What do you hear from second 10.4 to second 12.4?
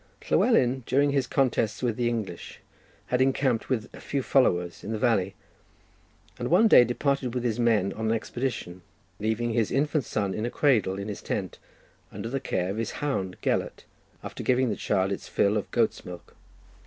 a cradle in his tent, under the